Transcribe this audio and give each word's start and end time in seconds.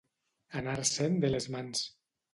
Anar-se'n 0.61 1.19
de 1.27 1.31
les 1.35 1.49
mans. 1.57 1.89